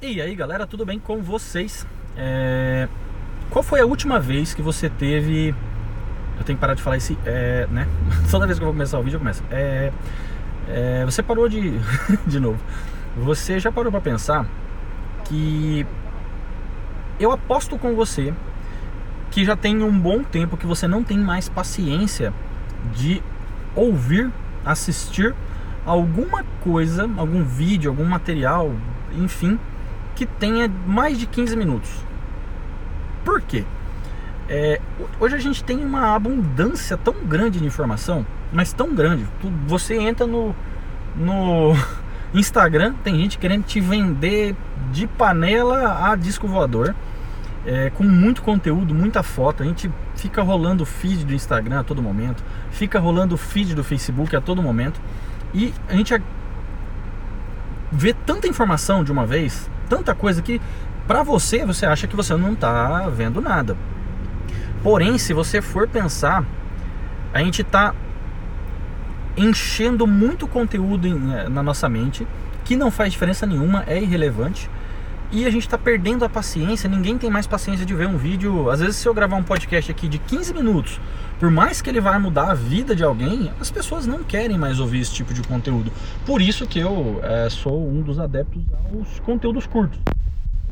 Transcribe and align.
E 0.00 0.22
aí 0.22 0.32
galera, 0.36 0.64
tudo 0.64 0.86
bem 0.86 1.00
com 1.00 1.20
vocês? 1.20 1.84
É... 2.16 2.86
Qual 3.50 3.64
foi 3.64 3.80
a 3.80 3.84
última 3.84 4.20
vez 4.20 4.54
que 4.54 4.62
você 4.62 4.88
teve. 4.88 5.52
Eu 6.38 6.44
tenho 6.44 6.56
que 6.56 6.60
parar 6.60 6.74
de 6.74 6.82
falar 6.82 6.98
esse. 6.98 7.18
É, 7.26 7.66
né? 7.68 7.88
Toda 8.30 8.46
vez 8.46 8.60
que 8.60 8.62
eu 8.62 8.66
vou 8.66 8.74
começar 8.74 8.96
o 9.00 9.02
vídeo 9.02 9.16
eu 9.16 9.18
começo. 9.18 9.42
É... 9.50 9.92
É... 10.68 11.04
Você 11.04 11.20
parou 11.20 11.48
de. 11.48 11.72
de 12.28 12.38
novo. 12.38 12.60
Você 13.16 13.58
já 13.58 13.72
parou 13.72 13.90
para 13.90 14.00
pensar 14.00 14.46
que. 15.24 15.84
Eu 17.18 17.32
aposto 17.32 17.76
com 17.76 17.96
você 17.96 18.32
que 19.32 19.44
já 19.44 19.56
tem 19.56 19.82
um 19.82 19.98
bom 19.98 20.22
tempo 20.22 20.56
que 20.56 20.64
você 20.64 20.86
não 20.86 21.02
tem 21.02 21.18
mais 21.18 21.48
paciência 21.48 22.32
de 22.94 23.20
ouvir, 23.74 24.30
assistir 24.64 25.34
alguma 25.84 26.44
coisa, 26.62 27.10
algum 27.16 27.42
vídeo, 27.42 27.90
algum 27.90 28.04
material, 28.04 28.72
enfim, 29.16 29.58
que 30.18 30.26
tenha 30.26 30.68
mais 30.84 31.16
de 31.16 31.26
15 31.26 31.56
minutos. 31.56 31.88
Por 33.24 33.40
quê? 33.40 33.64
É, 34.48 34.80
hoje 35.20 35.36
a 35.36 35.38
gente 35.38 35.62
tem 35.62 35.76
uma 35.76 36.12
abundância 36.12 36.96
tão 36.96 37.14
grande 37.24 37.60
de 37.60 37.64
informação, 37.64 38.26
mas 38.52 38.72
tão 38.72 38.92
grande. 38.92 39.24
Você 39.68 39.96
entra 39.96 40.26
no, 40.26 40.56
no 41.14 41.72
Instagram, 42.34 42.94
tem 43.04 43.14
gente 43.14 43.38
querendo 43.38 43.62
te 43.62 43.78
vender 43.78 44.56
de 44.90 45.06
panela 45.06 46.10
a 46.10 46.16
disco 46.16 46.48
voador, 46.48 46.96
é, 47.64 47.90
com 47.90 48.02
muito 48.02 48.42
conteúdo, 48.42 48.92
muita 48.92 49.22
foto. 49.22 49.62
A 49.62 49.66
gente 49.66 49.88
fica 50.16 50.42
rolando 50.42 50.82
o 50.82 50.86
feed 50.86 51.26
do 51.26 51.32
Instagram 51.32 51.78
a 51.78 51.84
todo 51.84 52.02
momento, 52.02 52.42
fica 52.72 52.98
rolando 52.98 53.36
o 53.36 53.38
feed 53.38 53.72
do 53.72 53.84
Facebook 53.84 54.34
a 54.34 54.40
todo 54.40 54.60
momento, 54.60 55.00
e 55.54 55.72
a 55.88 55.94
gente 55.94 56.20
vê 57.92 58.12
tanta 58.12 58.48
informação 58.48 59.04
de 59.04 59.12
uma 59.12 59.24
vez 59.24 59.70
tanta 59.88 60.14
coisa 60.14 60.42
que 60.42 60.60
para 61.06 61.22
você 61.22 61.64
você 61.64 61.86
acha 61.86 62.06
que 62.06 62.14
você 62.14 62.36
não 62.36 62.52
está 62.52 63.08
vendo 63.08 63.40
nada. 63.40 63.76
Porém, 64.82 65.18
se 65.18 65.32
você 65.32 65.60
for 65.60 65.88
pensar, 65.88 66.44
a 67.32 67.40
gente 67.40 67.62
está 67.62 67.94
enchendo 69.36 70.06
muito 70.06 70.46
conteúdo 70.46 71.06
eh, 71.06 71.48
na 71.48 71.62
nossa 71.62 71.88
mente 71.88 72.26
que 72.64 72.76
não 72.76 72.90
faz 72.90 73.12
diferença 73.12 73.46
nenhuma, 73.46 73.84
é 73.86 74.00
irrelevante. 74.00 74.68
E 75.30 75.44
a 75.44 75.50
gente 75.50 75.64
está 75.64 75.76
perdendo 75.76 76.24
a 76.24 76.28
paciência, 76.28 76.88
ninguém 76.88 77.18
tem 77.18 77.28
mais 77.28 77.46
paciência 77.46 77.84
de 77.84 77.94
ver 77.94 78.08
um 78.08 78.16
vídeo. 78.16 78.70
Às 78.70 78.80
vezes, 78.80 78.96
se 78.96 79.06
eu 79.06 79.12
gravar 79.12 79.36
um 79.36 79.42
podcast 79.42 79.90
aqui 79.90 80.08
de 80.08 80.18
15 80.18 80.54
minutos, 80.54 80.98
por 81.38 81.50
mais 81.50 81.82
que 81.82 81.90
ele 81.90 82.00
vai 82.00 82.18
mudar 82.18 82.50
a 82.50 82.54
vida 82.54 82.96
de 82.96 83.04
alguém, 83.04 83.52
as 83.60 83.70
pessoas 83.70 84.06
não 84.06 84.24
querem 84.24 84.56
mais 84.56 84.80
ouvir 84.80 85.00
esse 85.00 85.12
tipo 85.12 85.34
de 85.34 85.42
conteúdo. 85.42 85.92
Por 86.24 86.40
isso 86.40 86.66
que 86.66 86.78
eu 86.78 87.20
é, 87.22 87.50
sou 87.50 87.86
um 87.86 88.00
dos 88.00 88.18
adeptos 88.18 88.64
aos 88.72 89.20
conteúdos 89.20 89.66
curtos. 89.66 90.00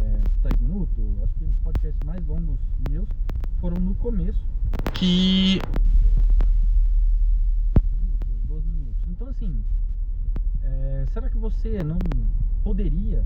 É, 0.01 0.49
3 0.49 0.61
minutos, 0.63 1.05
acho 1.23 1.33
que 1.35 1.45
os 1.45 1.57
podcasts 1.63 2.01
mais 2.07 2.27
longos 2.27 2.57
meus 2.89 3.07
foram 3.61 3.77
no 3.77 3.95
começo, 3.97 4.41
que. 4.95 5.61
12 8.45 8.67
minutos. 8.69 9.03
Então, 9.11 9.29
assim, 9.29 9.63
é, 10.65 11.05
será 11.13 11.29
que 11.29 11.37
você 11.37 11.85
não 11.85 11.99
poderia 12.65 13.23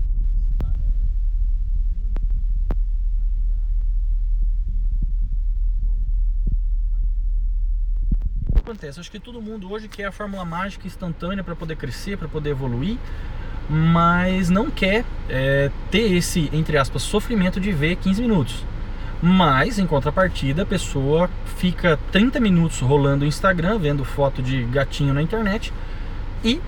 acontece? 8.71 8.99
Acho 8.99 9.11
que 9.11 9.19
todo 9.19 9.41
mundo 9.41 9.71
hoje 9.71 9.87
quer 9.87 10.05
a 10.05 10.11
fórmula 10.11 10.45
mágica 10.45 10.87
instantânea 10.87 11.43
para 11.43 11.55
poder 11.55 11.75
crescer, 11.75 12.17
para 12.17 12.27
poder 12.27 12.51
evoluir, 12.51 12.97
mas 13.69 14.49
não 14.49 14.71
quer 14.71 15.03
é, 15.29 15.69
ter 15.89 16.13
esse, 16.13 16.49
entre 16.53 16.77
aspas, 16.77 17.01
sofrimento 17.01 17.59
de 17.59 17.71
ver 17.71 17.97
15 17.97 18.21
minutos. 18.21 18.65
Mas, 19.21 19.77
em 19.77 19.85
contrapartida, 19.85 20.63
a 20.63 20.65
pessoa 20.65 21.29
fica 21.57 21.99
30 22.11 22.39
minutos 22.39 22.79
rolando 22.79 23.23
o 23.23 23.27
Instagram, 23.27 23.77
vendo 23.77 24.03
foto 24.03 24.41
de 24.41 24.63
gatinho 24.63 25.13
na 25.13 25.21
internet 25.21 25.71
e 26.43 26.59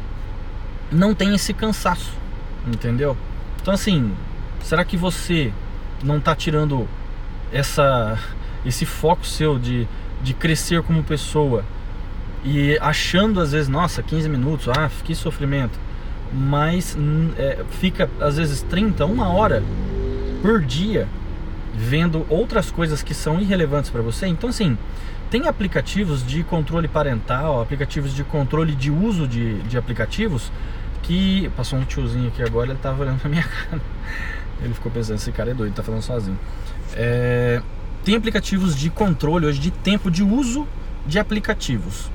não 0.92 1.16
tem 1.16 1.34
esse 1.34 1.54
cansaço, 1.54 2.12
entendeu? 2.68 3.18
Então, 3.62 3.74
assim, 3.74 4.14
será 4.62 4.86
que 4.86 4.96
você 4.96 5.52
não 6.04 6.18
está 6.18 6.36
tirando 6.36 6.88
essa, 7.52 8.20
esse 8.64 8.86
foco 8.86 9.26
seu 9.26 9.58
de, 9.58 9.88
de 10.22 10.34
crescer 10.34 10.84
como 10.84 11.02
pessoa 11.04 11.66
e 12.44 12.78
achando 12.80 13.40
às 13.40 13.52
vezes, 13.52 13.70
nossa, 13.70 14.04
15 14.04 14.28
minutos, 14.30 14.68
ah, 14.68 14.90
que 15.04 15.16
sofrimento. 15.16 15.80
Mas 16.32 16.98
é, 17.38 17.64
fica 17.80 18.10
às 18.20 18.38
vezes 18.38 18.62
30, 18.64 19.06
uma 19.06 19.30
hora 19.30 19.64
por 20.42 20.62
dia 20.62 21.08
vendo 21.76 22.26
outras 22.30 22.70
coisas 22.70 23.02
que 23.02 23.14
são 23.14 23.40
irrelevantes 23.40 23.90
para 23.90 24.02
você. 24.02 24.28
Então, 24.28 24.50
assim, 24.50 24.78
tem 25.30 25.48
aplicativos 25.48 26.26
de 26.26 26.44
controle 26.44 26.88
parental, 26.88 27.62
aplicativos 27.62 28.14
de 28.14 28.24
controle 28.24 28.76
de 28.76 28.92
uso 28.92 29.28
de, 29.28 29.60
de 29.64 29.78
aplicativos 29.78 30.52
que. 31.02 31.50
Passou 31.56 31.80
um 31.80 31.86
tiozinho 31.86 32.28
aqui 32.28 32.44
agora, 32.44 32.70
ele 32.72 32.80
tava 32.80 33.02
olhando 33.02 33.20
pra 33.20 33.30
minha 33.30 33.44
cara. 33.70 33.82
Ele 34.62 34.74
ficou 34.74 34.92
pensando, 34.92 35.16
esse 35.16 35.32
cara 35.32 35.52
é 35.52 35.54
doido, 35.54 35.74
tá 35.74 35.84
falando 35.84 36.02
sozinho. 36.02 36.38
É, 36.96 37.62
tem 38.04 38.16
aplicativos 38.16 38.76
de 38.76 38.90
controle 38.90 39.46
hoje 39.46 39.60
de 39.60 39.72
tempo 39.72 40.12
de 40.12 40.24
uso 40.24 40.68
de 41.06 41.20
aplicativos. 41.20 42.12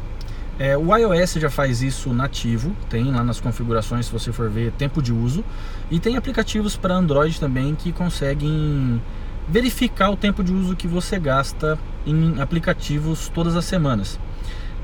É, 0.59 0.77
o 0.77 0.97
iOS 0.97 1.35
já 1.35 1.49
faz 1.49 1.83
isso 1.83 2.13
nativo, 2.13 2.75
tem 2.91 3.13
lá 3.13 3.23
nas 3.23 3.41
configurações, 3.41 4.07
se 4.07 4.13
você 4.13 4.33
for 4.33 4.51
ver, 4.51 4.73
tempo 4.73 5.01
de 5.01 5.13
uso. 5.13 5.45
E 5.89 6.01
tem 6.01 6.17
aplicativos 6.17 6.77
para 6.77 6.95
Android 6.95 7.39
também 7.39 7.77
que 7.77 7.93
conseguem 7.93 9.01
verificar 9.49 10.11
o 10.11 10.17
tempo 10.17 10.43
de 10.43 10.53
uso 10.53 10.75
que 10.75 10.89
você 10.89 11.19
gasta 11.19 11.79
em 12.05 12.41
aplicativos 12.41 13.29
todas 13.29 13.55
as 13.55 13.65
semanas. 13.65 14.19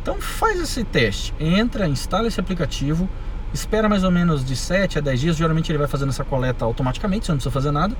Então 0.01 0.21
faz 0.21 0.61
esse 0.61 0.85
teste, 0.85 1.35
entra, 1.41 1.89
instala 1.89 2.29
esse 2.29 2.39
aplicativo, 2.39 3.09
espera 3.53 3.89
mais 3.89 4.05
ou 4.05 4.11
menos 4.11 4.45
de 4.45 4.55
7 4.55 4.99
a 4.99 5.01
10 5.01 5.21
dias, 5.21 5.37
geralmente 5.37 5.73
ele 5.73 5.79
vai 5.79 5.89
fazendo 5.89 6.11
essa 6.11 6.25
coleta 6.25 6.65
automaticamente, 6.65 7.27
você 7.27 7.33
não 7.33 7.39
precisa 7.39 7.53
fazer 7.53 7.71
nada, 7.71 7.97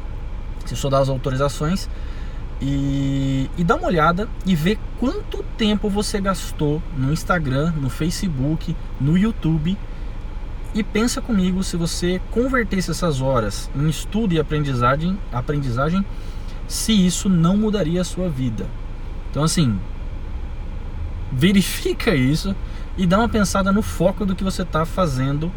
você 0.65 0.77
só 0.77 0.89
dá 0.89 0.99
as 0.99 1.09
autorizações 1.09 1.89
e, 2.67 3.51
e 3.59 3.63
dá 3.63 3.77
uma 3.77 3.89
olhada 3.89 4.27
e 4.47 4.55
vê 4.57 4.79
quanto 4.99 5.43
tempo 5.59 5.91
você 5.91 6.19
gastou 6.19 6.83
no 6.97 7.13
Instagram, 7.13 7.73
no 7.73 7.91
Facebook, 7.91 8.75
no 8.99 9.19
YouTube. 9.19 9.77
E 10.75 10.83
pensa 10.83 11.21
comigo 11.21 11.63
se 11.63 11.77
você 11.77 12.23
convertesse 12.31 12.91
essas 12.91 13.21
horas 13.21 13.71
em 13.77 13.87
estudo 13.87 14.33
e 14.33 14.41
aprendizagem, 14.41 15.19
aprendizagem 15.31 16.05
se 16.67 16.93
isso 16.93 17.29
não 17.29 17.55
mudaria 17.55 18.01
a 18.01 18.05
sua 18.05 18.31
vida. 18.31 18.67
Então 19.31 19.45
assim, 19.45 19.79
verifica 21.31 22.15
isso 22.15 22.57
e 22.97 23.07
dá 23.07 23.19
uma 23.19 23.29
pensada 23.29 23.71
no 23.71 23.83
foco 23.83 24.25
do 24.25 24.35
que 24.35 24.43
você 24.43 24.63
está 24.63 24.87
fazendo 24.87 25.53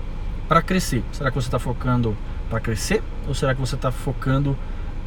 para 0.45 0.61
crescer. 0.61 1.05
Será 1.13 1.31
que 1.31 1.35
você 1.35 1.47
está 1.47 1.57
focando 1.57 2.17
para 2.49 2.59
crescer 2.59 3.01
ou 3.25 3.33
será 3.33 3.55
que 3.55 3.61
você 3.61 3.75
está 3.75 3.93
focando 3.93 4.57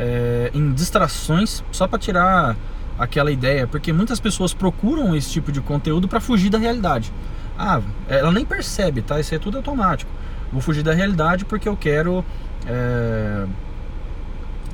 é, 0.01 0.51
em 0.55 0.73
distrações 0.73 1.63
só 1.71 1.87
para 1.87 1.99
tirar 1.99 2.57
aquela 2.99 3.31
ideia, 3.31 3.67
porque 3.67 3.93
muitas 3.93 4.19
pessoas 4.19 4.55
procuram 4.55 5.15
esse 5.15 5.31
tipo 5.31 5.53
de 5.53 5.61
conteúdo 5.61 6.09
para 6.09 6.21
fugir 6.21 6.51
da 6.51 6.59
realidade. 6.59 7.13
Ah, 7.59 7.81
ela 8.09 8.33
nem 8.33 8.45
percebe, 8.45 9.03
tá? 9.03 9.21
Isso 9.21 9.35
é 9.35 9.39
tudo 9.39 9.59
automático. 9.59 10.11
Vou 10.51 10.61
fugir 10.61 10.83
da 10.83 10.95
realidade 10.95 11.45
porque 11.45 11.69
eu 11.69 11.77
quero 11.77 12.25
é, 12.67 13.47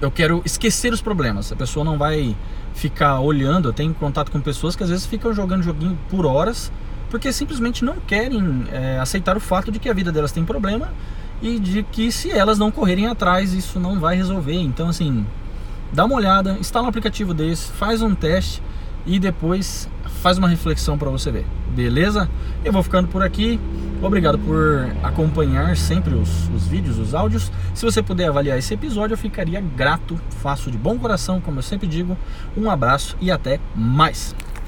eu 0.00 0.10
quero 0.10 0.42
esquecer 0.44 0.92
os 0.92 1.00
problemas. 1.00 1.50
A 1.50 1.56
pessoa 1.56 1.84
não 1.84 1.98
vai 1.98 2.36
ficar 2.74 3.20
olhando. 3.20 3.68
Eu 3.68 3.72
tenho 3.72 3.92
contato 3.94 4.30
com 4.30 4.40
pessoas 4.40 4.76
que 4.76 4.82
às 4.82 4.90
vezes 4.90 5.06
ficam 5.06 5.32
jogando 5.34 5.62
joguinho 5.62 5.98
por 6.08 6.24
horas 6.24 6.70
porque 7.10 7.32
simplesmente 7.32 7.84
não 7.84 7.96
querem 7.96 8.64
é, 8.72 8.98
aceitar 8.98 9.36
o 9.36 9.40
fato 9.40 9.70
de 9.70 9.78
que 9.78 9.88
a 9.88 9.92
vida 9.92 10.10
delas 10.10 10.32
tem 10.32 10.44
problema 10.44 10.88
e 11.42 11.58
de 11.58 11.82
que 11.82 12.10
se 12.10 12.30
elas 12.30 12.58
não 12.58 12.70
correrem 12.70 13.06
atrás, 13.06 13.52
isso 13.52 13.78
não 13.78 13.98
vai 14.00 14.16
resolver. 14.16 14.54
Então, 14.54 14.88
assim, 14.88 15.26
dá 15.92 16.04
uma 16.04 16.16
olhada, 16.16 16.56
instala 16.58 16.86
um 16.86 16.88
aplicativo 16.88 17.34
desse, 17.34 17.70
faz 17.72 18.02
um 18.02 18.14
teste 18.14 18.62
e 19.06 19.18
depois 19.18 19.88
faz 20.22 20.38
uma 20.38 20.48
reflexão 20.48 20.98
para 20.98 21.10
você 21.10 21.30
ver. 21.30 21.46
Beleza? 21.74 22.28
Eu 22.64 22.72
vou 22.72 22.82
ficando 22.82 23.08
por 23.08 23.22
aqui. 23.22 23.60
Obrigado 24.02 24.38
por 24.38 24.90
acompanhar 25.02 25.76
sempre 25.76 26.14
os, 26.14 26.48
os 26.48 26.66
vídeos, 26.66 26.98
os 26.98 27.14
áudios. 27.14 27.50
Se 27.74 27.84
você 27.84 28.02
puder 28.02 28.28
avaliar 28.28 28.58
esse 28.58 28.74
episódio, 28.74 29.14
eu 29.14 29.18
ficaria 29.18 29.60
grato. 29.60 30.20
Faço 30.42 30.70
de 30.70 30.76
bom 30.76 30.98
coração, 30.98 31.40
como 31.40 31.58
eu 31.58 31.62
sempre 31.62 31.86
digo. 31.86 32.16
Um 32.56 32.70
abraço 32.70 33.16
e 33.20 33.30
até 33.30 33.60
mais. 33.74 34.34